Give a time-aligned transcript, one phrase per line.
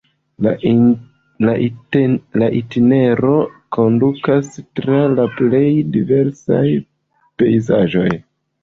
[1.47, 3.35] La itinero
[3.79, 5.65] kondukas tra la plej
[5.99, 6.67] diversaj
[7.39, 8.13] pejzaĝoj.